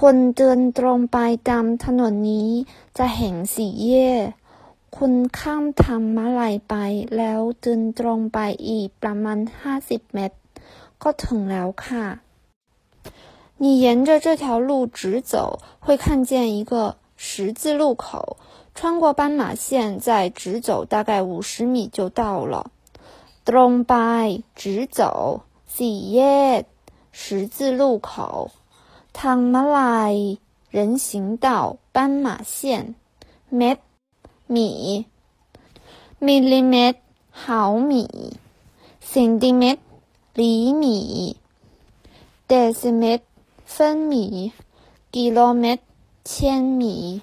[0.14, 1.18] นเดินตรงไป
[1.48, 2.50] ตามถนนนี้
[2.98, 3.92] จะเห็นสี่แย
[4.24, 4.26] ก
[4.96, 6.74] คุณข้ามทางม้าลายไป
[7.16, 8.38] แล้วเดินตรงไป
[8.68, 10.36] อีกประมาณห้าสิบเมตร
[11.02, 12.06] ก็ถึงแล้วค่ะ
[13.62, 15.00] 你沿着这条路直
[15.32, 18.36] 走，会看见一个十字路口。
[18.74, 22.54] 穿过斑马线，再直走大概五十米就到了。
[23.48, 23.94] ตรงไป
[24.54, 25.00] 直走
[25.74, 26.20] สี่แย
[26.60, 26.62] ก
[27.20, 28.50] 十字路口
[29.13, 30.37] Tang malai，
[30.69, 32.95] 人行道，斑马线。
[33.51, 33.79] Met
[34.47, 35.05] 米
[36.19, 36.95] ，millimet
[37.29, 38.37] 毫米
[39.03, 39.77] ，centimet
[40.33, 41.35] 厘米
[42.47, 43.21] ，decimeter
[43.65, 44.53] 分米
[45.11, 45.79] ，kilometer
[46.23, 47.21] 千米。